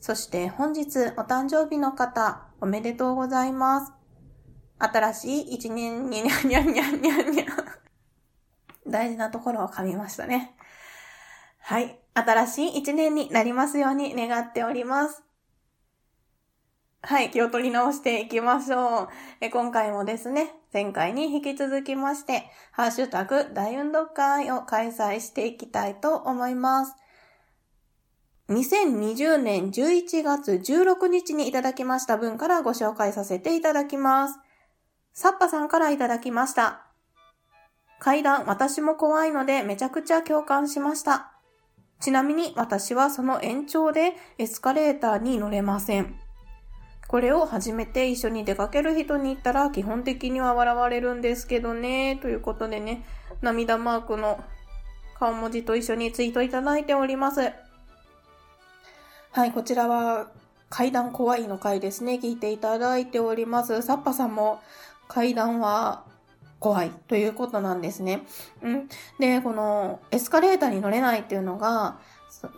[0.00, 3.92] そして本日お誕生日の方、おめでとうございます。
[4.78, 7.44] 新しい一年ににゃにゃんにゃんにゃにゃ。
[8.86, 10.54] 大事なところを噛みましたね。
[11.58, 11.98] はい。
[12.14, 15.22] 新しい一年になりますように願っております。
[17.02, 17.30] はい。
[17.30, 19.08] 気を取り直していきましょう。
[19.40, 26.94] え今回もですね、前回に引き続きまして、ハッシュタグ大運動会を開催していきたいと思います。
[28.48, 34.38] 2020年11月16日にいただきました分からご紹介させていただきます。
[35.12, 36.86] サッパさんからいただきました。
[37.98, 41.32] 階段、私も怖いのでめちゃくちゃ共感しました。
[41.98, 46.14] ちなみに私はその延長でエスカレーターに乗れません。
[47.08, 52.16] これを初めて一緒に出かける人に言ったら基本的には笑われるんですけどね。
[52.22, 53.04] ということでね、
[53.42, 54.38] 涙マークの
[55.18, 57.52] 顔文字と一緒にツイートいただいております。
[59.36, 60.28] はい、こちらは
[60.70, 62.14] 階段怖いの回ですね。
[62.14, 63.82] 聞いていただいております。
[63.82, 64.62] サッパさんも
[65.08, 66.04] 階段は
[66.58, 68.22] 怖いということなんですね。
[68.62, 68.88] うん。
[69.20, 71.98] で、このエスカレーターに乗れないっていうのが、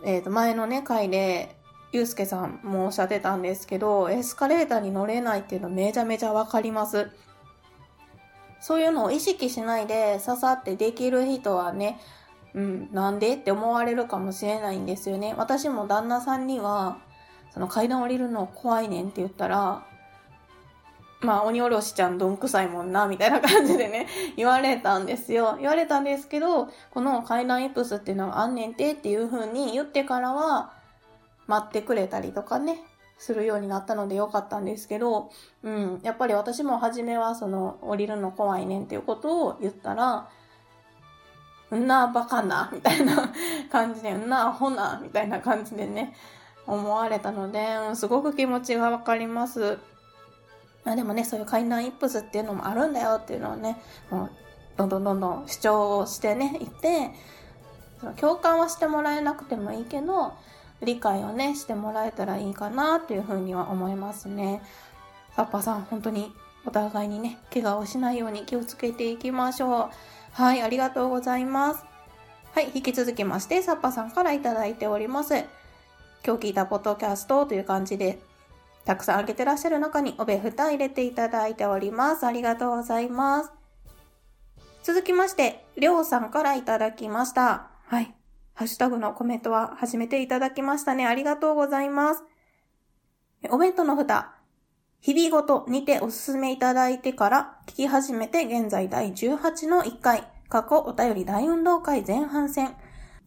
[0.05, 1.53] えっ、ー、と、前のね、回で、
[1.91, 7.09] ゆうすけさんもおっしゃってたんですけど、エスカレーターに乗れないっていうのめちゃめちゃわかります。
[8.61, 11.99] そういうのを意識しないで刺さってできる人はね、
[12.53, 15.35] うん、なんでって思われるかもしれないんですよね。
[15.37, 16.97] 私も旦那さんには、
[17.51, 19.85] その階段降りるの怖いねんって言ったら、
[21.21, 25.57] まあ、鬼おろしちゃんどんくさいもんな、みたいな感じでね、 言われたんですよ。
[25.59, 30.71] 言われたんですけど、この階段イプスっていうのがあんねんてっていう風に言ってからは、
[31.47, 32.81] 待ってくれたりとかね、
[33.17, 35.29] するようになったのでよかったんですけど、
[35.61, 40.29] うん、やっぱり私も初めはその降りるの怖いねんっていうことを言ったら、
[41.75, 43.31] んな、バカな、みたいな
[43.71, 46.15] 感じで、んな、アホな、みたいな感じでね、
[46.65, 49.77] 思われたので、すごく気持ちがわかります。
[50.83, 54.31] まあでもね、そういう階段イップスっていうのもあるんだよっていうのをね、もう
[54.77, 57.11] どんどんどんどん主張してね、いて、
[58.19, 60.33] 共感はしてもらえなくてもいいけど、
[60.81, 64.61] 理解をね、してもらえたらいいかなっていうふうには思いますね。
[65.35, 66.33] サッパさん、本当に
[66.65, 69.89] お互いにね、怪我をしないように気をつけていきましょう。
[70.31, 71.85] はい、ありがとうございます。
[72.53, 75.35] はい、引き続きまして、サッパさんからいただいております。
[76.25, 78.19] 今日聞いたポッドキャストという感じで、
[78.85, 82.25] たくさんあげてらっしゃる中におべふた入れていただいております。
[82.25, 83.51] ありがとうございます。
[84.83, 87.67] 続きまして、りょうさんからいただきました。
[87.85, 88.15] はい。
[88.55, 91.05] ハッシュタグのコメントは初めていただきましたね。
[91.05, 92.23] ありがとうございます。
[93.49, 94.33] お弁当の蓋、
[95.01, 102.75] 日々ごとにておすすめいただいてから聞き始めて現在第18の1回、過去お便り大運動会前半戦、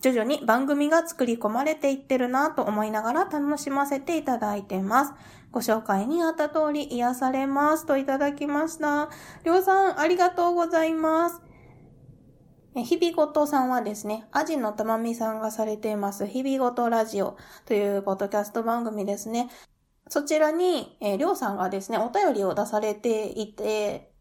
[0.02, 5.14] 徐々に番組が作り込まれていってるなと思いながら楽しませていただいてます。
[5.50, 9.08] ご紹介にあった通り癒されますといただきました。
[9.44, 11.40] りょうさん、ありがとうございます。
[12.74, 19.48] 日々ごとさんはですね、アジのたまみさんがされています、日々ごとラジオというポッドキャスト番組ですね。
[20.12, 24.12] そちらに、えー、りょうさんがですね、お便りを出されていて、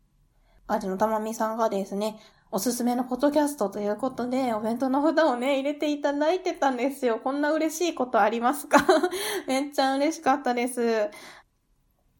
[0.66, 2.18] アジのたまみさんがですね、
[2.50, 7.20] おすすめのポッドキャストということで、お弁当の札をね、入れていただいてたんですよ。
[7.22, 8.78] こんな嬉しいことありますか？
[9.48, 11.10] めっちゃ嬉しかったです。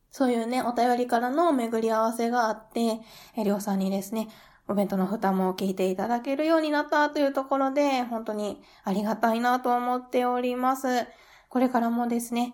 [0.10, 3.00] そういうね、お便りからの巡り合わせがあって、
[3.38, 4.28] えりょうさんにですね、
[4.68, 11.08] お弁当の蓋も聞いていただけるようになったというところで、本当にありがたいなと思っております。
[11.48, 12.54] これからもですね、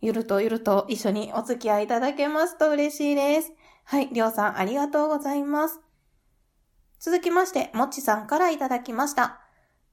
[0.00, 3.52] ゆるとゆると一緒にお付き合いいただけますと嬉しいです。
[3.84, 5.80] はい、りょうさんありがとうございます。
[6.98, 9.40] 続きまして、もっちさんからいただきました。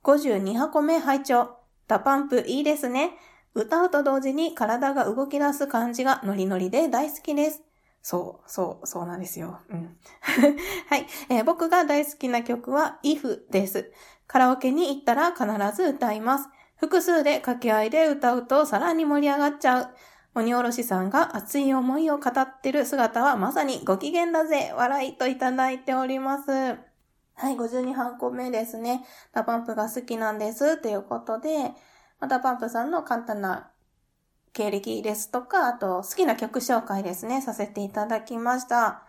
[0.03, 1.57] 52箱目拝聴
[1.88, 3.11] DA PUMP いいですね。
[3.53, 7.61] 歌うと同時に体が動き出す感じがノリノリで大好きです。
[8.01, 9.59] そう、そう、そうなんですよ。
[9.69, 9.97] うん。
[10.89, 13.91] はい、えー、僕が大好きな曲は if です。
[14.27, 15.45] カラオケに行ったら必
[15.75, 16.50] ず歌います。
[16.75, 19.87] 複数で掛け合いで歌うとさらに盛り上がっちゃう。
[20.35, 26.51] 鬼おろしさんが熱い思いを語ってる姿はまさにご機嫌だぜ笑いといただいております。
[27.35, 29.05] はい、52箱目ですね。
[29.31, 30.77] DA PUMP が好きなんです。
[30.77, 31.73] ということで、
[32.19, 33.69] DA PUMP さんの簡単な
[34.53, 39.03] 経歴ですとか、あと好きな曲紹介ですね、させていただきました。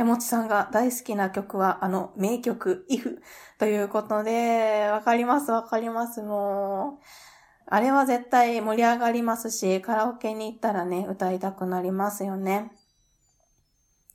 [0.00, 3.18] えもちさんが大好きな曲は、あの、名曲、if
[3.58, 7.04] ということで、わかります、わかります、もう。
[7.66, 12.72] あれは絶対盛り上がりますし、カラオケに行ったらね、歌いたくなりますよね。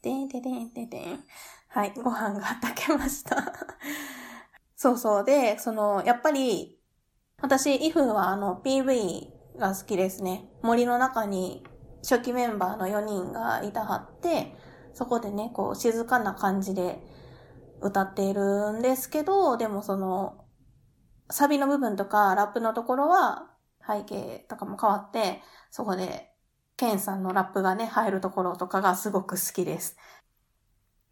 [0.02, 1.24] でんででんででん。
[1.68, 3.36] はい、ご飯が炊けました
[4.76, 5.24] そうそう。
[5.24, 6.80] で、その、やっぱり、
[7.40, 10.50] 私、if はあの、PV が好きですね。
[10.64, 11.64] 森の中に
[12.02, 14.56] 初期メンバーの4人がいたはって、
[14.96, 17.00] そこでね、こう静かな感じで
[17.82, 20.46] 歌っているんですけど、でもその、
[21.30, 23.52] サビの部分とかラップのところは
[23.86, 26.32] 背景とかも変わって、そこで
[26.78, 29.98] ケンさんのラップがね、入るところとかがすごく好きです。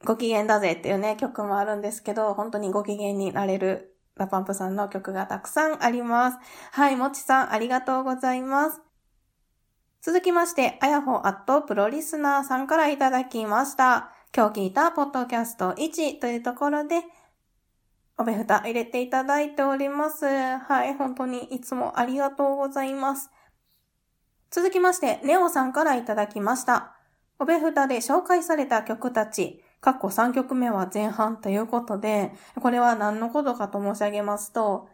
[0.06, 6.38] ご機嫌だぜっていうね、曲もあるんですけど、本当にご機嫌になれるラパンプさんの曲がたくさんあります。
[6.72, 8.93] はい、もちさんありがとうございます。
[10.06, 14.12] 続きまして、あやほアットプロリスナーさんからいただきました。
[14.36, 17.04] 今日聞いたポッドキャスト1というところで、
[18.18, 20.26] おべふた入れていただいております。
[20.26, 23.32] はい、本当にいつもありがとうございます。
[24.52, 26.98] 続きまして、ネオさんからいただきました。
[27.40, 34.90] おべふたで紹介された曲たち、過去3曲目は前半ということで、これは何のことかと申し上げますと、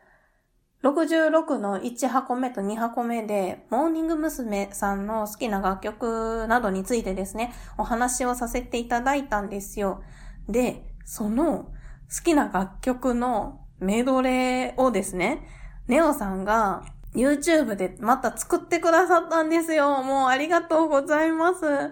[0.84, 4.70] 66の1箱目と2箱目で、モーニング娘。
[4.72, 10.02] さんの好きな楽曲などについてですね、お話をさせていただいたんですよ。
[10.48, 11.72] で、その
[12.16, 15.46] 好きな楽曲のメドレーをですね、
[15.88, 16.84] ネオさんが
[17.14, 20.02] YouTube でまた作ってくださったんですよ。
[20.04, 21.92] もうありがとうございます。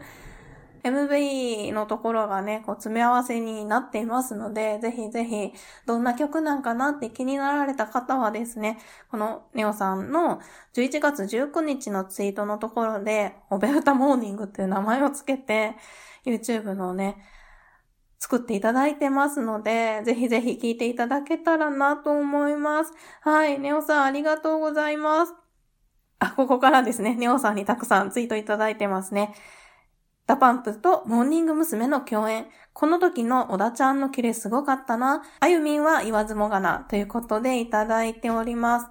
[0.84, 5.54] MV のところがね、こう詰め合わせになっていますので、ぜひぜひ、
[5.86, 8.80] どんな曲なんかなって気になられた方はですね、
[9.10, 10.42] このネオさんの
[10.74, 15.76] 11月19日のツイートのところで、おべふたモーニングっていう名前をつけて、
[16.26, 17.18] YouTube のね、
[18.20, 22.94] 作っていただいてますので、ぜひぜひ聴いていただけたらなと思います。
[23.22, 25.34] はい、ネオさんありがとうございます。
[26.20, 29.36] あ、ここからですね、ネオさんにたくさんツイートいただいてますね。
[30.28, 31.88] DA PUMP とモーニング娘。
[31.88, 32.48] の共演。
[32.74, 35.24] この時の小田ちゃんのキレすごかったな。
[35.40, 36.86] あゆみんは言わずもがな。
[36.90, 38.88] ということでいただいております。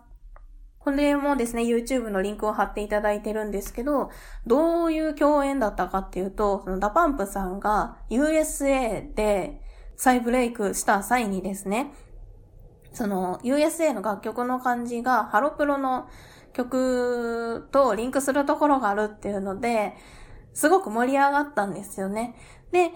[0.78, 4.08] これもですね、YouTube のリンクを貼っていただいてるんですけど、
[4.46, 9.60] どういう共演だったかっていうと、その DA PUMP さんが USA で
[9.96, 11.92] 再ブレイクした際にですね、
[12.94, 16.08] その USA の楽曲の感じがハロプロの
[16.54, 19.92] 曲とリンクするところがあるっていうので、
[20.56, 22.34] すごく盛り上がったんですよね。
[22.72, 22.92] で、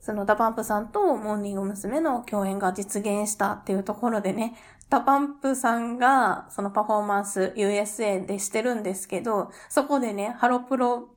[0.00, 2.00] その DA PUMP さんとモーニング娘。
[2.00, 4.56] の共演が実現したっていうところでね、
[4.90, 11.14] DA PUMP さんがそのパフォーマンス USA でしてるんですけど、そこでね、ハロプロっ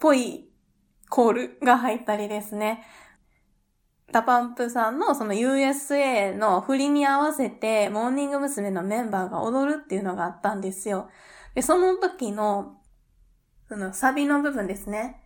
[0.00, 0.50] ぽい
[1.08, 2.82] コールが入ったりですね。
[4.10, 8.72] DA PUMP さんのその USA の振りに合わせて、モーニング娘。
[8.72, 11.08] のメンバーが踊るっていうのがあったんですよ。
[11.54, 12.77] で、その時の
[13.68, 15.22] そのサビの部分ですね。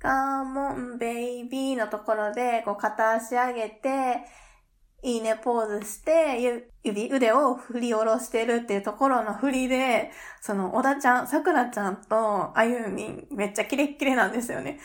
[0.00, 4.24] C'mon baby のところで、こう片足上げて、
[5.02, 10.10] いいねポーズして、指、腕を振り下ろしてるっていうところの振りで、
[10.40, 14.80] その、小田ちゃん、桜ちゃんとあゆみん、めっちゃキレッキレなんですよね。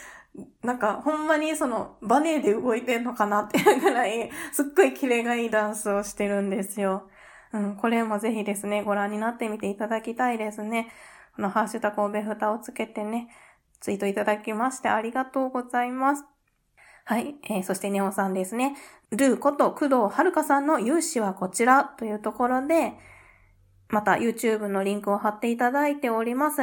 [0.62, 7.10] なんか、ほんまにその、バネで動いてんのかなっていうぐらい、すっごいキレがいいダンスをしてるんですよ。
[7.54, 10.92] うん、これもぜひですね、ご覧になってみていただきたいですね。
[11.40, 13.30] このハッシュタグおべふたをつけてね、
[13.80, 16.26] ツイートいただきましてありがとうございます。
[17.06, 17.36] はい。
[17.50, 18.76] えー、そしてネオさんですね。
[19.12, 22.92] ルーこと工藤遥さんの融資はこちらというところで、
[23.88, 26.58] また YouTube のリンクを貼っていただいております。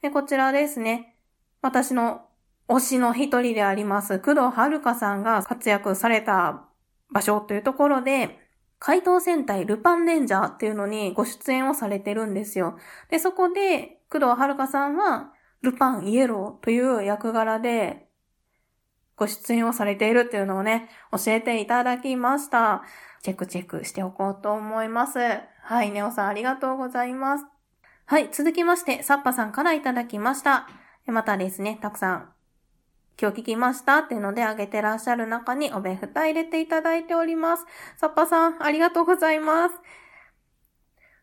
[0.00, 1.16] で、こちらですね。
[1.60, 2.20] 私の
[2.68, 6.68] 推しの一人であります、工藤遥さんが活躍された
[7.10, 8.38] 場所というところで、
[8.78, 12.78] 怪盗戦隊ルパンレンジャーっていうのにご出演をされてるんですよ。
[13.10, 18.08] で、そこで、工藤遥さんは、ルパンイエローという役柄で、
[19.16, 22.82] ご出演をされているっていうのをね、教えていただきました。
[23.22, 25.18] チェックチェックしておこうと思います。
[25.62, 27.44] はい、ネオさんありがとうございます。
[28.06, 30.66] はい、続きまして、サッパさんからいただきました。
[31.06, 32.32] またですね、たくさん、
[33.20, 37.66] 今日聞きましたっていうのであげてらっしゃる中におべふた入れていただいております。
[37.98, 39.74] サッパさん、ありがとうございます。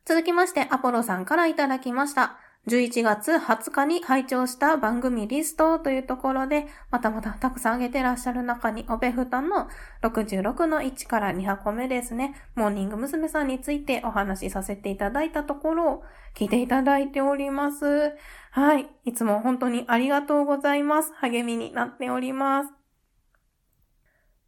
[0.06, 2.38] 続きまして、アポロさんからいただきました。
[2.68, 9.70] 11月20日に拝聴した番組リストというところで、またまたたくさん上げてらっしゃる中に、おべふたの
[10.02, 13.30] 66の1から2箱目ですね、モーニング娘。
[13.30, 16.04] さんについてお話しさせていただいたところを
[16.36, 18.12] 聞いていただいております。
[18.52, 18.88] はい。
[19.06, 21.14] いつも本当にありがとうございます。
[21.22, 22.70] 励みになっております。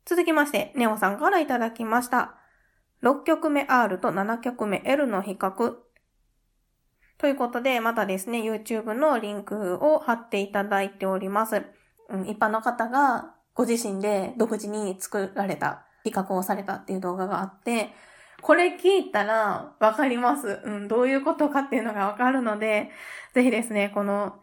[0.04, 2.36] 続きまして、ネオさんからいただきました。
[3.02, 5.76] 6曲目 R と7曲目 L の比較
[7.20, 11.64] ということで、またですね、YouTube のリンクを貼っていただいております。
[12.08, 17.90] うん、一般の方がご自身で独自に作られた、比較をされたっていう動画があって、
[18.42, 20.62] これ聞いたらわかります。
[20.64, 22.90] うん、どういうことかっていうのがわかるので、
[23.34, 24.40] ぜひですね、この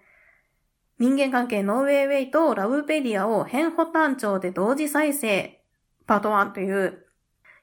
[0.99, 5.63] 人間関係ノーウェイウェイとラブペディアを変保単調で同時再生
[6.07, 7.07] パート1という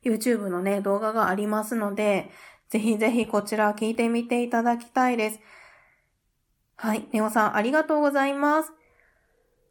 [0.03, 2.31] YouTube のね、動画がありますので、
[2.73, 5.39] ぜひぜひこちら聞いてみていただきたいです。
[6.75, 7.07] はい。
[7.11, 8.71] ネオさんありがとうございます。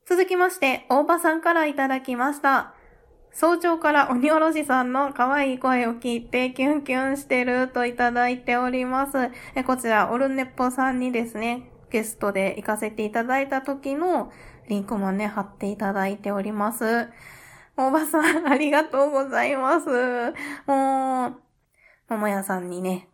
[0.07, 2.75] 続きまして、大場さんからいただきました。
[3.33, 9.33] 早朝から鬼おろしさんの可愛い声を聞いてキュンキュンしてるといただいております。
[9.57, 14.31] えこちら、オルネッポさんにですね、ゲストで行かせていただいた時の
[14.69, 17.09] リンクもね、貼っていただいております。
[17.77, 19.89] 大場さん、ありがとうございます。
[20.69, 21.42] もう、
[22.13, 23.09] 桃屋さんにね、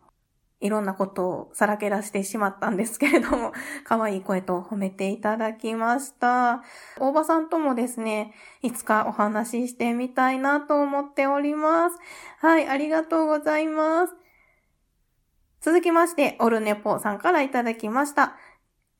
[0.59, 3.53] いろんなことをさらけ出してしまったんですけれども、
[3.85, 6.63] 可愛い声と褒めていただきました。
[6.99, 11.97] 大場さんともですね、いつかお話ししてみたいなと思っております。
[12.39, 14.15] はい、ありがとうございます。
[15.61, 18.35] 続きまして、オルネポさんからいただきました。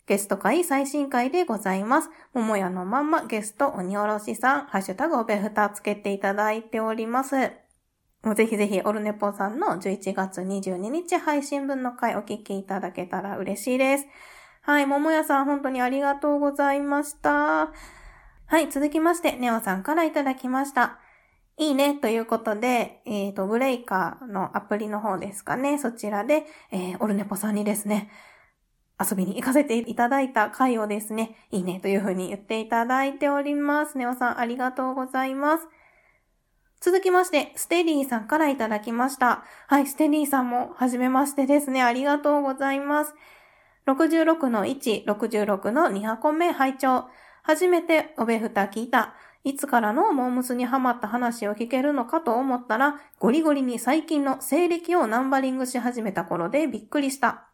[0.07, 2.09] ゲスト会最新回でございます。
[2.33, 7.68] 桃屋のまんまゲスト鬼おろしさん、ハッシュタグおべふたつけていただいております。
[8.23, 14.07] もうぜひぜひ、オルネポさんの11月22日配信分の回お聞きいただけたら嬉しいです。
[14.61, 17.71] はい、桃屋さん本当にありがとうございました。
[18.45, 20.99] はい、続きまして、ネオさんからいただきました。
[21.57, 28.09] いいね、ということで、えっ、ー、と、ブレイカーのアプリの方ですかね、そちらで、えー、オルネポさんにですね、
[28.99, 33.97] 遊びに行かせていただいた回をですね、いいねというふうに言っていただいております。
[33.97, 35.67] ネオさんありがとうございます。
[36.81, 39.43] 続きまして、ステディさんからいただきました。
[39.67, 41.83] はい、ステディさんも、はじめましてですね。
[41.83, 43.13] ありがとうございます。
[43.85, 47.09] 66の1、66の2箱目拝聴
[47.43, 49.13] 初めておべふた聞いた。
[49.43, 57.49] いつからのモームスにハマった話を聞けるのかと思ったら、ゴリゴリに最近の西暦をナンバリングし始めた頃でびっくりした。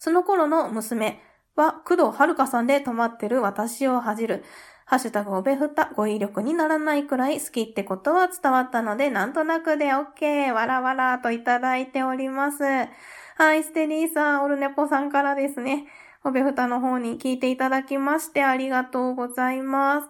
[0.00, 1.22] その頃の娘
[1.54, 4.44] は、工藤遥さんで止まってる私を恥じる。
[4.92, 12.62] ハッシュタグおべふた、語彙力にならないくらい好きってことは伝わったので、なんとなくで OK、わらわらといただいております。
[12.62, 15.86] はい、ステリーさん、オルネポさんからですね、
[16.24, 20.08] おべふたの方に聞いていただきましてありがとうございます。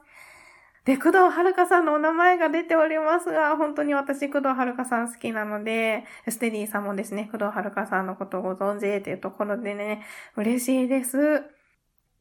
[0.85, 10.03] で、工藤遥さんのお名前が出ておりますが、本当に私、工藤遥さん好きなので、ステディーさんもですね、工藤遥さんのことをご存知というところでね、
[10.37, 11.45] 嬉しいです。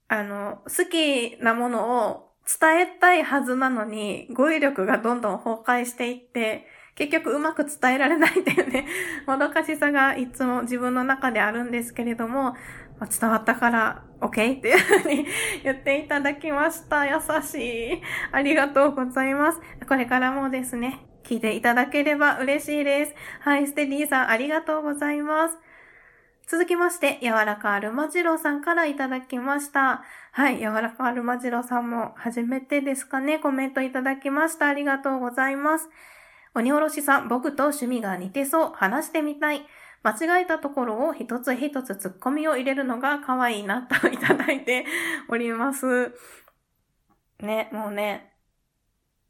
[0.09, 8.85] あの、好きなものを伝えたいはずなのに、語彙力がどんどん崩壊していって、結局うまく伝えられないっていうね、
[9.25, 12.55] もどかしさがいつも自分の中であるんですけれども、
[13.19, 15.25] 伝わったから OK っていうふうに
[15.63, 17.05] 言っていただきました。
[17.07, 17.55] 優し
[17.95, 18.01] い。
[18.31, 19.61] ありがとうございます。
[19.87, 23.15] これからもですね、聞いていただければ嬉しいです。
[23.39, 25.57] はい、ステディーさんありがとうございます。
[26.47, 30.03] 続きまして、柔らかアルマジロさんからいただきました。
[30.33, 34.67] はい、柔らかアルマジロさんも初めてですかね、コメントいただきました。
[34.67, 35.89] ありがとうございます。
[36.55, 39.65] 鬼おろしさん、僕と趣味が似てそう、話してみたい。
[40.03, 44.85] 間違えたところを一つ一つ突っ込みを入れるのが可愛いなといただいて
[45.27, 46.15] おります。
[47.39, 48.33] ね、もうね、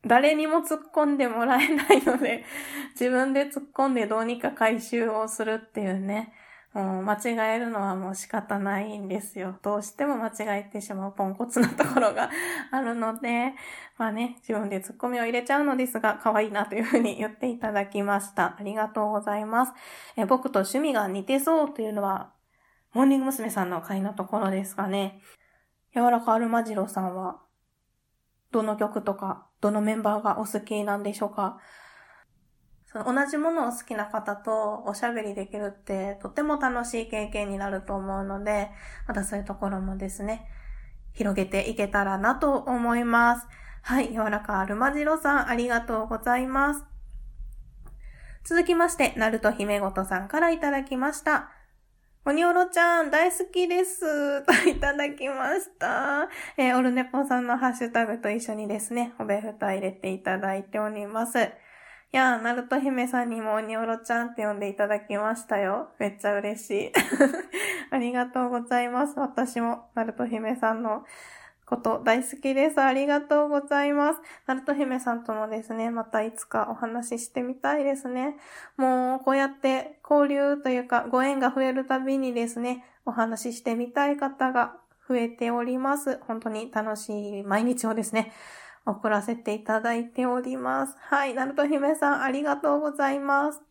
[0.06, 2.46] 誰にも突っ込んでもらえないので、
[2.92, 6.32] 自分で突っ込んでどうにか回収をするっていうね、
[6.74, 9.58] もう間違えるのはもう仕方ないんですよ。
[9.62, 12.30] どうしても間違えてしまうポンコツなところが
[12.72, 13.54] あるので、
[13.98, 18.56] まあね、自分でツッコミを入れちゃうのですが、可愛いなというふうに言っていただきました。
[18.58, 19.74] ありがとうございます。
[20.16, 22.32] え僕と趣味が似てそうというのは、
[22.94, 23.50] モーニング娘。
[23.50, 25.22] さんの回のところですかね。
[25.94, 27.42] 柔らかアルマジロさんは、
[28.52, 31.60] どの曲とか、どのメンバーがお好きなんでしょうか？
[32.92, 38.70] その同じものを好きな方とおしゃべりできるってとっても楽しい経験になると思うので、
[39.08, 40.48] またそういうところもですね、
[41.14, 43.48] 広げていけたらなと思います。
[43.84, 46.86] はい、柔らかアルマジロさんありがとうございます。
[48.44, 51.52] 続きまして、ナルト姫ごとさんからいただきました。
[52.26, 54.46] 鬼おろちゃん、大好きです。
[54.46, 56.28] といただきました。
[56.58, 61.52] えー、オルネポさんのハッシュタグと一緒にですね、おべふた入れていただいております。
[62.12, 65.90] やー、ナルト姫さんにも鬼おろちゃんって呼んでいただきましたよ。
[65.98, 66.92] めっちゃ嬉しい。
[67.90, 69.18] ありがとうございます。
[69.18, 71.06] 私も、ナルト姫さんの
[71.66, 72.82] こと大好きです。
[72.82, 74.20] ありがとうございます。
[74.46, 78.36] ナルト姫さんともですね、またいつかお話ししてみたいですね。
[78.76, 84.76] もう、こうやって交流というか、ご縁が増えるたびにですね、お話ししてみたい方が
[85.08, 86.20] 増えております。
[86.28, 88.34] 本当に楽しい毎日をですね、
[88.86, 90.96] 送らせていただいております。
[91.00, 93.62] はい、ナルト姫さんありがとうございます。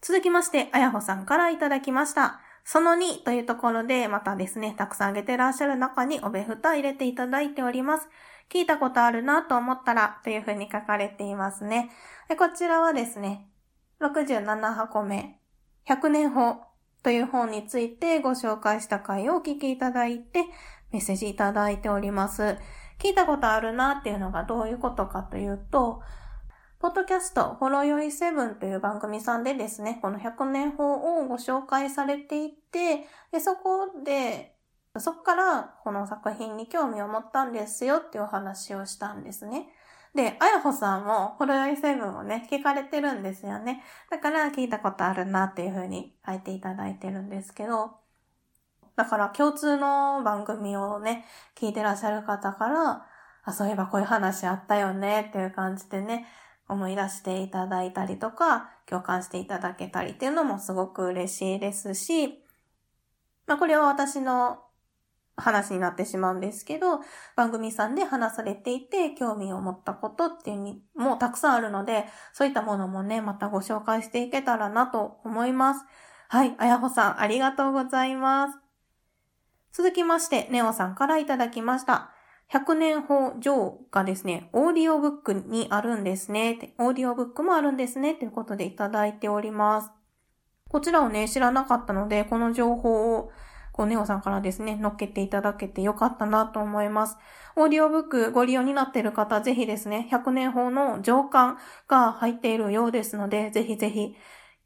[0.00, 2.40] 続きまして、あやほさんからいただきました。
[2.64, 8.08] その2というところで、またですね、たくさんあげてらっしゃる中におべふた入れていただいております。
[8.50, 11.90] 聞いたことあるなと思ったら、というふうに書かれていますね。
[12.38, 13.48] こちらはですね、
[14.00, 15.40] 67箱目、
[15.86, 16.56] 100年法
[17.02, 20.44] という本についてご紹介した回をお聞きいただいて、
[20.92, 22.58] メッセージいただいております。
[22.98, 26.02] 聞いたことあるなっていうのがどういうことかというと、
[26.78, 34.56] ポッドキャスト、ほろよいセブンという番組さんでですね、この100年法をご紹介されていて、でそこで、
[34.98, 39.68] そこからこの作品に興味を持ったんですよっていうお話をしたんですね。
[40.14, 43.82] で、あやほさんも、ほろよいセブンをね、聞かれてるんですよね。
[44.10, 48.01] だから聞いたことあるなっていうふうに書いていただいてるんですけど、
[48.96, 51.24] だから共通の番組をね、
[51.56, 53.06] 聞いてらっしゃる方から、
[53.44, 56.26] あ、そういえばこういう話あったよねっていう感じでね、
[56.68, 62.42] 思い出していただいたりとか、共感していただけたりっていうのもすごく嬉しいですし、
[63.46, 64.58] まあこれは私の
[65.36, 67.00] 話になってしまうんですけど、
[67.36, 75.84] 番組さんで話されていて興味を持ったことっていうにもたくさんあるので、そういったものもね、またご紹介していけたらなと思います。
[76.28, 78.61] はい、あやほさんありがとうございます。
[79.72, 82.10] 続きまして、ネオさんからいただきました。
[82.52, 86.74] 100年法上がですね、オーディオブックにあるんですね。
[86.78, 88.14] オーディオブックもあるんですね。
[88.14, 89.90] ということでいただいております。
[90.68, 93.32] こちらをね、知らなかったので、この情報を、
[93.72, 97.16] こう、ネオさんからですね、乗っけていただけてよかったなと思います。
[97.56, 101.56] オーディオブックご利用になっている方、ぜひですね、100年法の上巻
[101.88, 104.14] が入っているようですので、ぜひぜひ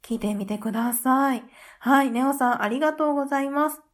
[0.01, 1.43] 聞いてみてください。
[1.79, 3.86] はい、ネオさんありがとうございます。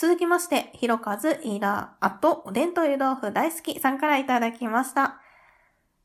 [0.00, 5.20] 続きまして、ひろかず、いら、あと、おでんと湯豆腐大好きさんからいただきました。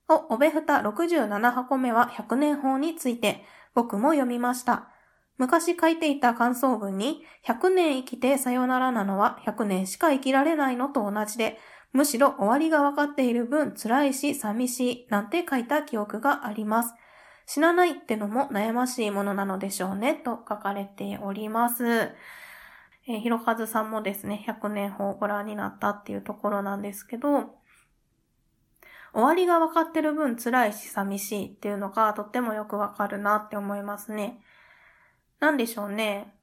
[0.10, 4.88] お、おべふた67箱目は100年法について、僕も読みました。
[5.38, 11.60] 昔書いていた感想文に、100年生きてさよならなのは100年しか生きられないのと同じで、
[11.92, 16.96] むしろ終わりがわかっている分辛いし寂しいなんて書いた記憶があります。
[17.46, 22.10] 死なないってのも悩ましいものなのでしょうね、と書かれております。
[23.08, 27.56] えー、ひろかずさんもですね、100年法をご覧になったっていうところなんですけど、
[29.14, 34.42] 終わりが分かってる分辛いし寂しいっていうのがとってもよくわかるなって思いますね。
[35.40, 36.34] なんでしょうね。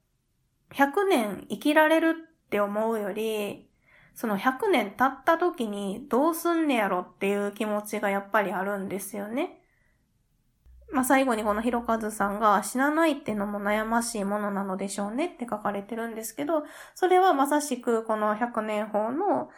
[0.70, 3.68] 100年生きられるって思うより、
[4.14, 9.59] その100年経った時にどうすんねやろっていう気持ちがやっぱりあるんですよね。
[10.92, 19.50] まあ、最後にこのひろかずさんが死なないってのも悩ましいものなのでしょうねって書かれてるんですけど、それはまさしくこの100年法の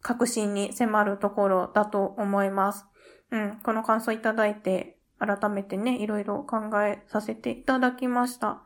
[0.00, 2.86] 確信に迫るところだと思います。
[3.30, 8.62] うん、この感想いただいて、改めてね、いろいろ考えさせていただきました。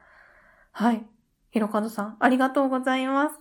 [0.72, 1.06] はい。
[1.50, 3.40] ひろかずさん、ありがとうございます。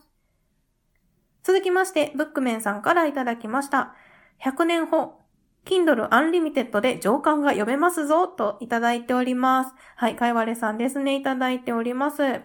[1.44, 3.96] 続きまして、ブックメンさんからいただきました。
[4.44, 5.19] 100年法、
[5.70, 9.74] Kindle Unlimited で上巻が読めますぞといただいております。
[9.96, 12.42] はい、かいわれさんですね、いただいております。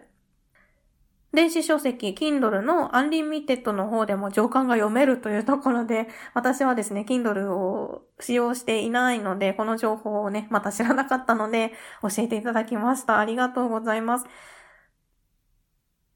[1.32, 13.18] 電子書籍 Kindle の Unlimited の方でも上巻が読めるというところで、私はですね、Kindle を使用していないので、この情報をね、また知らなかったので、教えていただきました。
[13.18, 14.26] ありがとうございます。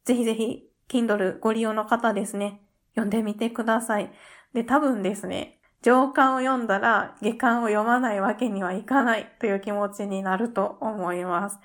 [0.05, 2.61] ぜひぜひ、Kindle ご利用の方ですね、
[2.95, 4.13] 読んでみてください。
[4.53, 11.59] で、多分ですね、上巻を読んだら下巻を読まないわけにはいかないという気持ちになると思います。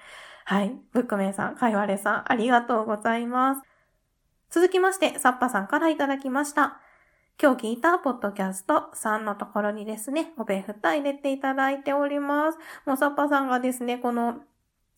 [0.45, 0.76] はい。
[0.91, 3.62] ブックメンさん、かいわれさん、ありがとうございます。
[4.49, 6.80] 続きまして、サッパさんからいただきました。
[7.41, 12.60] 今日聞いたポッドキャスト3のところにですね、おべふた入れていただいております。
[12.86, 14.41] もうサッパさんがですね、この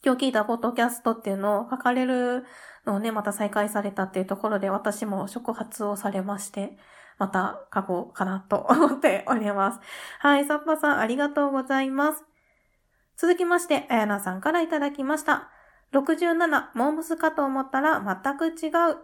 [0.04, 2.46] 今日聞いたポッドキャストっていうのを書かれる
[2.86, 6.78] のをね、また再開されたっていうところで私も触発をされまして、
[7.18, 9.80] また書こうかなと思っております。
[10.20, 12.24] はい、サッパさんありがとうございます。
[13.18, 15.50] 続きまして、あやなさんからいただきました。
[15.94, 18.98] 67、モームスかと思ったら全く違う。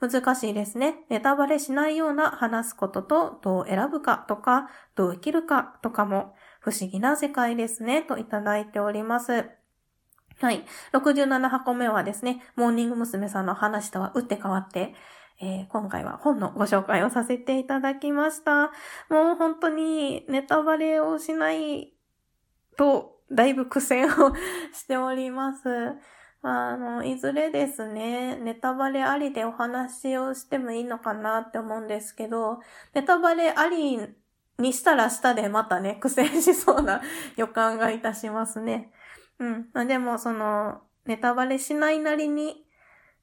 [0.00, 1.04] 難しいですね。
[1.10, 9.44] ネタバレしないような話すこととどう選ぶかとか、どう生きるかとかも不思議な世界ですね、といただいております。
[10.40, 10.64] はい。
[10.92, 13.28] 67箱目はですね、モーニング娘。
[13.28, 14.92] さんの話とは打って変わって、
[15.44, 18.70] えー、今回は本のご紹介をさせていただきました。
[19.10, 21.92] もう本当にネタバレをしない
[22.78, 24.08] と、だいぶ苦戦を
[24.72, 25.68] しております。
[26.42, 32.60] あの、いずれですね、ネタバレありでお話をしてもいいのかなって思うんですけど、
[32.94, 33.98] ネタバレあり
[34.60, 37.02] にしたら下でまたね、苦戦しそうな
[37.36, 38.92] 予感がいたしますね。
[39.40, 39.70] うん。
[39.72, 42.64] ま、でも、その、ネタバレしないなりに、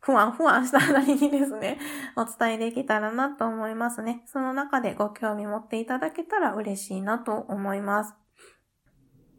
[0.01, 1.77] ふわふわしたなりにですね、
[2.15, 4.23] お伝えできたらなと思いますね。
[4.25, 8.15] その中でご興味持っていただけたら嬉しいなと思います。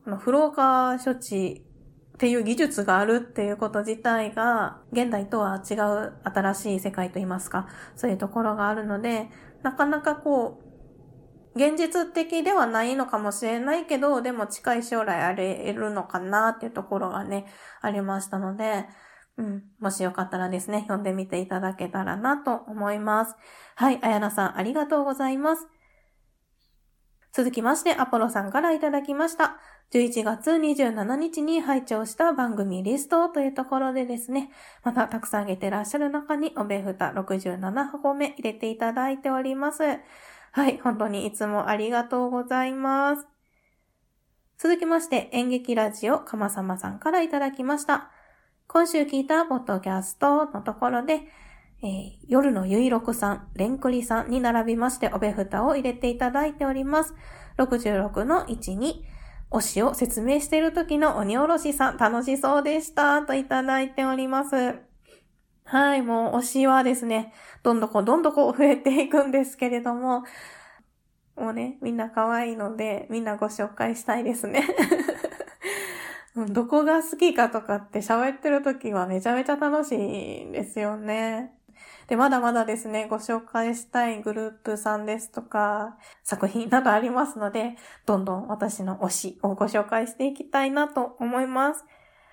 [0.05, 1.67] このフローカー処置
[2.15, 9.31] っていう技術があるっていうこと自体が、現代とは違う新しい世界といいますか、そういうところがあるので、
[9.63, 17.47] なかなかこう、現実的ではないのかもしれないけど、でも近い将来あれるのかなっていうところがね、
[17.81, 18.87] ありましたので、
[19.41, 23.35] うん、もしよかったらですね、読んでみていただけたらなと思います。
[23.75, 25.67] はい、あやなさんありがとうございます。
[27.33, 29.57] 続きまして、アポロさんからいただきました。
[29.93, 34.51] 11月27日に拝聴した番組リストというところでですね、
[34.85, 39.83] またたくさんあげてらっしゃる中に、おべふた67箱目入れていただいております。
[40.53, 43.27] はい、本当にいつもありがとうございます。
[44.59, 48.11] 続きまして、演劇ラジオかまさまさんからいただきました。
[48.73, 51.23] 今週聞いたポッドキャストのところで、
[51.83, 57.13] えー、夜のゆいろくさん、レンクリさんに並びましておべふたを入れていただいております。
[57.59, 59.05] 66の1に、
[59.51, 64.77] 推しを説明している時の鬼おろしさん楽しそうでしたといただいております。
[65.65, 70.23] はい、もう推しはですね、どんどこどんどこ増えていくんですけれども、
[71.35, 74.63] もうね、みんな可愛いので、みんなご紹介したいですね。
[76.47, 81.53] どこが好きかとかって喋ってる時はめちゃめちゃ楽しいんですよね。
[82.09, 91.85] で、まだまだですね、ご紹介したいグループさんですとか、作品などありますので、どんどん私の推しをご紹介していきたいなと思います。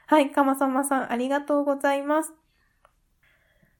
[0.07, 2.33] はい、かまさまさんありがとうございます。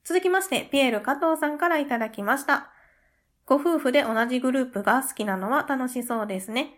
[0.03, 2.71] 続きまして、ピエール加藤さんからいただきました。
[3.45, 6.75] ご夫婦で同じグループが好きなのは楽しそうですね。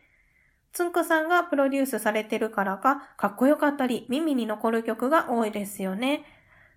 [0.72, 6.24] つんくさんがプロデュースされてるからか、かっこよかったり、耳に残る曲が多いですよね。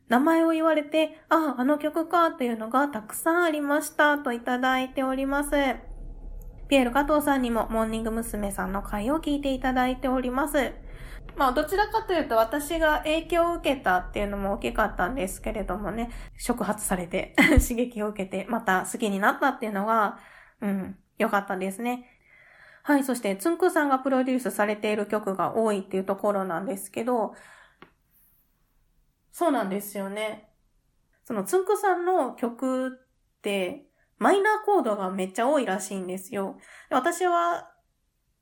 [0.09, 5.51] 名前を言われて、あ、あの曲かっていうのがたくさんありましたといただいております。
[6.69, 8.51] ピエール加藤さんにもモーニング娘。
[8.51, 10.73] さんの回を聞いていただいております。
[11.37, 20.19] まあ、どちらかというと私が影響を受けたっていうのも大きかったんですけれどもね、触発されて 刺激を受けて、また好きになったっていうのが、
[20.61, 22.12] うん、良かったですね。
[22.85, 27.35] はい、そして、つんくさんがプロデュースされている曲が多いっていうところなんですけど、
[29.33, 30.51] そうなんですよね。
[31.25, 32.91] そのつんくさんの曲っ
[33.41, 33.87] て、
[34.19, 36.59] マイナーコードがめっちゃ多いらしいんですよ。
[36.91, 37.73] 私は、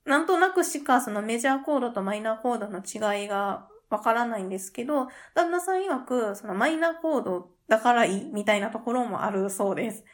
[0.05, 10.05] なんとなくしかそのメジャーコードとマイナーコードの違いがわからないんですけど、旦那さん曰く、そのマイナーコードだからいいみたいなところもあるそうです。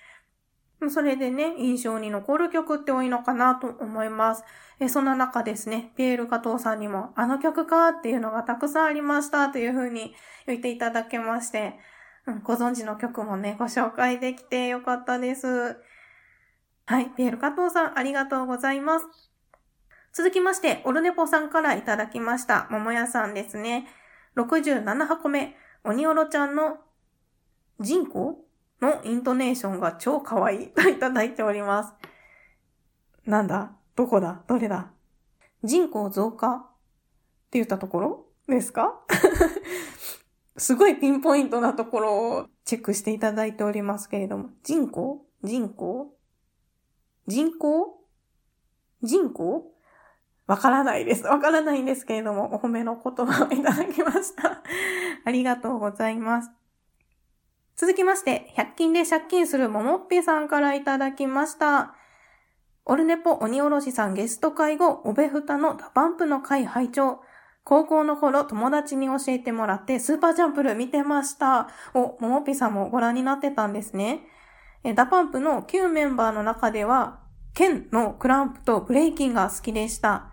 [0.91, 4.45] それでね、印象に残る曲って多いのかなと思います。
[4.79, 10.15] えそんな中ですね、ピエール加藤さんにも、あの曲かっていうのがたくさんありましたというふうに
[10.47, 11.79] 言っていただけまして、
[12.27, 15.79] うん、ご存知の曲もね、ご紹介できてよかったです。
[16.85, 19.07] はい、ピエール加藤さん、ありがとうございます。
[20.13, 23.89] 続きまして、オルネポさんからいただきました、桃屋さんですね。
[24.37, 26.79] 67箱目、鬼おろちゃんの
[27.81, 28.46] 人口
[28.81, 30.69] のイントネーションが超可愛い。
[30.69, 31.95] と いただいております。
[33.25, 33.73] なんだ？
[33.95, 34.43] どこだ？
[34.47, 34.91] どれだ？
[35.65, 36.57] 人口増加？
[36.57, 36.61] っ
[37.51, 38.27] て言ったところ？
[38.49, 39.01] ですか？
[40.57, 45.27] すごいピンポイントなところをチェックしていただいておりますけれども、人口？
[45.43, 46.15] 人口？
[47.27, 47.99] 人口？
[49.03, 49.73] 人口？
[50.47, 51.25] わからないです。
[51.25, 54.63] わからないんですけれども、お褒めの言葉をいただきました。
[55.25, 56.51] ありがとうございます。
[57.77, 61.95] 続きまして、100均で借金するももっぴさんからいただきました。
[62.87, 67.21] オルネポ鬼おろしさんゲスト会後、おべふたの DA PUMP の回拝聴
[67.65, 71.69] 高校の頃友達に教えてもらってスーパーチャンプル見てました。
[71.93, 74.21] お、ももっぴさんもご覧になってたんですね。
[74.85, 77.19] え DA PUMP の旧メンバーの中では、
[77.55, 80.31] ケンのクランプとブレイキンが好きでした。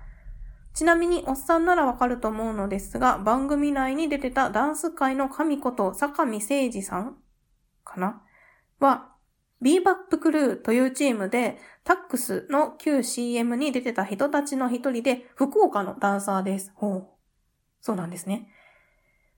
[0.76, 7.18] ちなみに、おっさんならわかると思うのですが、番組内に出てたダンス界の神こと坂見誠二さん
[7.94, 8.22] かな？
[8.80, 9.10] は、
[9.62, 16.74] Be Bop Crew というチームで、タックスの旧 CM に出てた人たちの一人で、福岡のダンサーです。
[16.76, 17.08] ほう。
[17.80, 18.50] そうなんですね。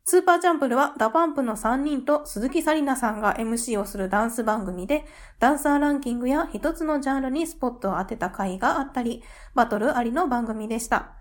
[0.08, 5.06] スーパーチャンプルは DA PUMP の3人と鈴木紗理奈さんが MC をするダンス番組で、
[5.39, 9.24] ダンサーランキングや一つのジャンルにスポットを当てた回があったり、
[9.56, 11.13] バトルありの番組でした。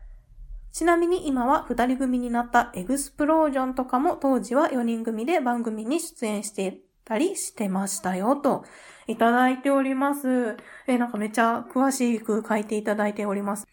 [0.71, 8.65] ちなみに今は二人組になったエグスプロージョンとかも当時は4人組で番組に出演してたりしてましたよと
[9.07, 10.57] いただいております。
[10.87, 13.67] え、なんかめっちゃ詳しく書いていただいております。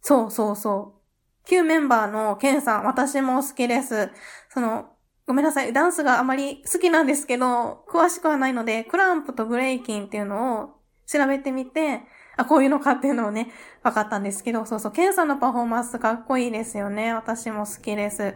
[0.00, 0.98] そうそうそう。
[1.46, 4.10] 旧メンバーのケンさん、私も好きです。
[4.50, 4.90] その、
[5.26, 5.72] ごめんなさい。
[5.72, 10.68] ダンスがあまり好きなんですけど、詳しくはないので、クランプとブレイキンっていうのを
[11.06, 12.02] 調べてみて、
[12.36, 13.50] あ、こういうのかっていうのをね、
[13.82, 17.12] 分かったんですけど、そうそう、ケンさんのパフォーマンスかっこいいですよね。
[17.14, 18.34] 私も好きです。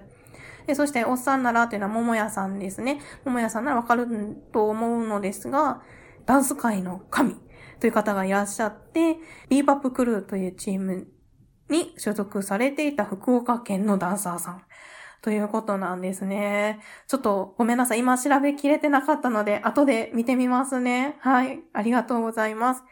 [0.66, 3.00] でそして、おっさんならっていうのは桃屋さんですね。
[3.24, 4.06] 桃屋さんならわかる
[4.52, 5.82] と思うのですが、
[6.26, 7.36] ダンス界の神
[7.80, 9.16] という方がいらっしゃって、
[9.48, 11.08] ビーバップクルーというチーム
[11.68, 14.62] に所属されていた福岡県のダンサーさん。
[15.22, 16.80] ということなんですね。
[17.06, 18.00] ちょっとごめんなさい。
[18.00, 21.16] 今調べきれてなかったので、後で見てみますね。
[21.20, 21.60] はい。
[21.72, 22.82] ありがとうございます。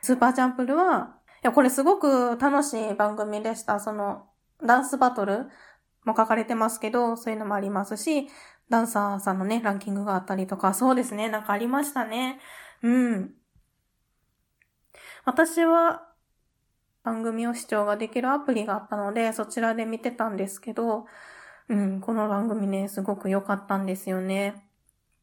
[0.00, 3.80] スーパーチャンプルは、いや、これすごく楽しい番組でした。
[3.80, 4.26] その、
[4.64, 5.48] ダンスバトル
[6.06, 8.28] も書かれてますけど、そういうのもありますし、
[8.70, 11.28] ダンサーさんのね、ランキングがあったりとか、そうですね。
[11.28, 12.40] なんかありましたね。
[12.82, 13.34] うん。
[15.24, 16.08] 私は、
[17.02, 21.06] 番組を視聴ができるアプリがあったので、そちらで見てたんですけど、
[21.68, 24.65] うん、この番組ね、すごく良かったんですよね。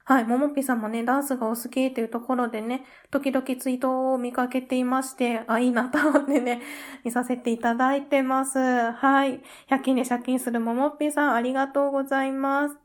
[0.06, 6.62] はい、ももぴさんもね、ダンスがお好きというところでね、時々ツイートを見かけていまして、あ、いいなと思ってね、
[7.06, 8.60] 見させていただいてます。
[8.60, 9.42] はい。
[9.70, 12.76] 100均で借金するももぴさん、ありがとうございます。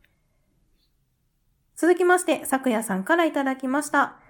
[1.75, 4.21] 続きまして、さくやさんからいただきました。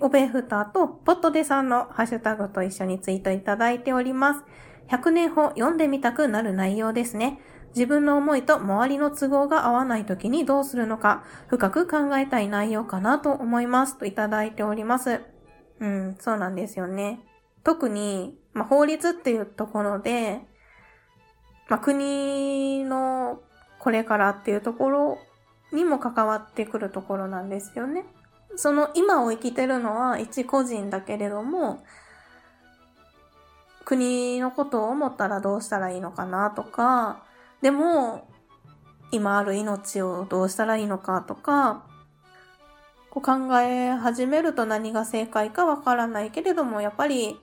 [0.00, 4.44] オベフタとポットデさんのハッシュタグと一緒にツイートいただいております。
[4.88, 7.38] 100年法読んでみたくなる内容ですね。
[7.74, 13.98] 自分の思いと周りの都合が合わない時にどうするのか、深く考えたい内容かなと思います。
[13.98, 15.20] といただいております。
[15.80, 17.20] うん、そうなんですよね。
[17.64, 20.40] 特に、まあ、法律っていうところで、
[21.68, 23.40] まあ、国の
[23.78, 25.18] これからっていうところ
[25.72, 28.04] にも関わってくるところなんですよね。
[28.56, 31.82] その今を生きてるのは一個人だけれども、
[33.84, 37.24] 国のことを思ったらどうしたらいいのかなとか、
[37.62, 38.28] でも、
[39.12, 41.84] 今ある命をどうしたらいいのかとか、
[43.10, 47.38] こう考え始めると何が正解かわからないけれども、やっぱり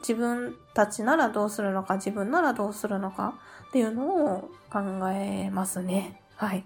[0.00, 3.34] 自分たちならどうするのか、自分ならどうするのか
[3.68, 6.22] っていうのを考えますね。
[6.36, 6.64] はい。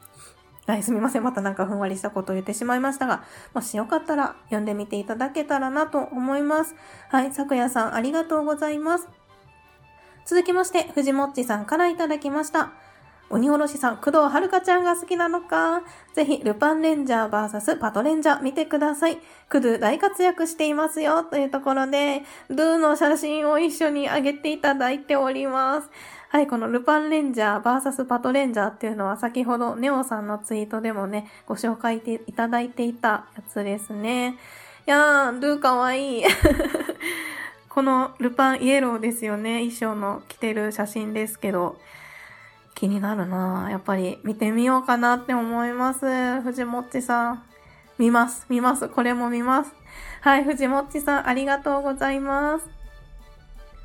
[0.67, 1.25] はい、すみません。
[1.25, 6.75] またなんかふんわりしたことを言ってしまいましたが、もしよかったら読んでみていただけたらなと思います。
[7.09, 9.09] はい、昨夜さんありがとうございます。
[10.27, 12.73] 続きまして、藤もっちさんからいただきました。
[13.33, 15.83] 鬼おろしさん、工藤遥ちゃんが好きなのか？
[16.15, 19.19] ぜひ、ルパンレンジャー VS パトレンジャー見てください。
[19.49, 21.23] クドゥ大活躍していますよ。
[21.23, 25.89] というところで、ドゥの写真を一緒に上げていただいております。
[26.31, 34.39] はい、このルパンレンジャー VS パトレンジャーっていうのは先ほどネオさんのツイートでもね、ご紹介いただいていたやつですね。
[34.87, 36.25] いやー、ルーかわいい。
[37.81, 39.61] このルパンイエローですよね。
[39.61, 41.79] 衣装の着てる写真ですけど。
[42.75, 46.43] 気になるなやっぱり見てみようかなって思います。
[46.43, 47.43] 藤もっちさん。
[47.97, 48.45] 見ます。
[48.51, 48.91] 見ます。
[48.91, 49.73] これも見ます。
[50.21, 52.69] はい、藤もっちさん、ありがとうございます。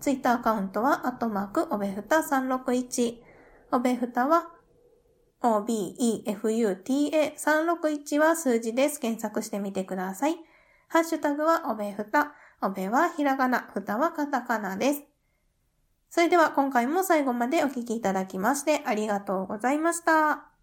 [0.00, 3.22] ツイッターアカウントは、アットマーク、おべふた361。
[3.70, 4.50] おべふたは、
[5.40, 8.98] obefuta361 は数字です。
[8.98, 10.36] 検索してみてください。
[10.88, 12.32] ハッシュタグはおべふた。
[12.60, 15.13] おべはひらがな、ふたはカタカナです。
[16.14, 20.53] それでは今回も最後までお聴きいただきましてありがとうございました。